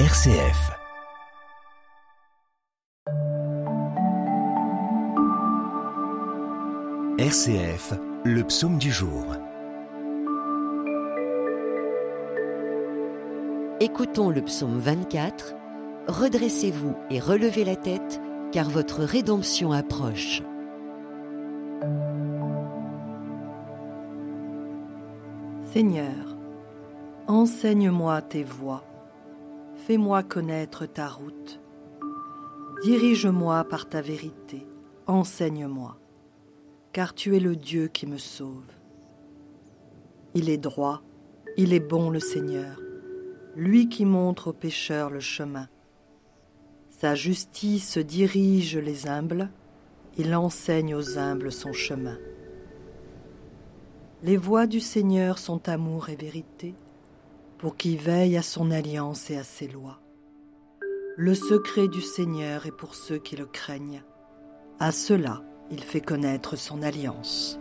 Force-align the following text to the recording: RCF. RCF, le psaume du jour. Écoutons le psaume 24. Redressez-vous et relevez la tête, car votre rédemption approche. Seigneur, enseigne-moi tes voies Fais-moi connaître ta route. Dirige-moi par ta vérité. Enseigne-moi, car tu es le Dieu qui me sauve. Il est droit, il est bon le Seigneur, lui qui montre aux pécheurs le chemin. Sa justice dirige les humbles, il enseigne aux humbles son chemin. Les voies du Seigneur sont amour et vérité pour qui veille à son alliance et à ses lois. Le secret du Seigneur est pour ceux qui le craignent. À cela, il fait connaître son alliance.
RCF. 0.00 0.72
RCF, 7.16 7.94
le 8.24 8.42
psaume 8.42 8.78
du 8.78 8.90
jour. 8.90 9.36
Écoutons 13.78 14.30
le 14.30 14.42
psaume 14.42 14.80
24. 14.80 15.54
Redressez-vous 16.08 16.96
et 17.10 17.20
relevez 17.20 17.64
la 17.64 17.76
tête, 17.76 18.20
car 18.50 18.68
votre 18.68 19.04
rédemption 19.04 19.70
approche. 19.70 20.42
Seigneur, 25.72 26.36
enseigne-moi 27.28 28.22
tes 28.22 28.42
voies 28.42 28.82
Fais-moi 29.86 30.22
connaître 30.22 30.86
ta 30.86 31.08
route. 31.08 31.60
Dirige-moi 32.84 33.64
par 33.64 33.86
ta 33.86 34.00
vérité. 34.00 34.66
Enseigne-moi, 35.06 35.98
car 36.94 37.12
tu 37.12 37.36
es 37.36 37.38
le 37.38 37.54
Dieu 37.54 37.88
qui 37.88 38.06
me 38.06 38.16
sauve. 38.16 38.64
Il 40.32 40.48
est 40.48 40.56
droit, 40.56 41.02
il 41.58 41.74
est 41.74 41.86
bon 41.86 42.08
le 42.08 42.18
Seigneur, 42.18 42.80
lui 43.56 43.90
qui 43.90 44.06
montre 44.06 44.48
aux 44.48 44.52
pécheurs 44.54 45.10
le 45.10 45.20
chemin. 45.20 45.68
Sa 46.88 47.14
justice 47.14 47.98
dirige 47.98 48.78
les 48.78 49.06
humbles, 49.06 49.50
il 50.16 50.34
enseigne 50.34 50.94
aux 50.94 51.18
humbles 51.18 51.52
son 51.52 51.74
chemin. 51.74 52.16
Les 54.22 54.38
voies 54.38 54.66
du 54.66 54.80
Seigneur 54.80 55.36
sont 55.36 55.68
amour 55.68 56.08
et 56.08 56.16
vérité 56.16 56.74
pour 57.64 57.78
qui 57.78 57.96
veille 57.96 58.36
à 58.36 58.42
son 58.42 58.70
alliance 58.70 59.30
et 59.30 59.38
à 59.38 59.42
ses 59.42 59.68
lois. 59.68 59.98
Le 61.16 61.34
secret 61.34 61.88
du 61.88 62.02
Seigneur 62.02 62.66
est 62.66 62.76
pour 62.76 62.94
ceux 62.94 63.16
qui 63.16 63.36
le 63.36 63.46
craignent. 63.46 64.02
À 64.80 64.92
cela, 64.92 65.42
il 65.70 65.82
fait 65.82 66.02
connaître 66.02 66.56
son 66.56 66.82
alliance. 66.82 67.58